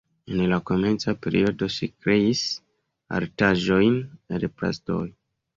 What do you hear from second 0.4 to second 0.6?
la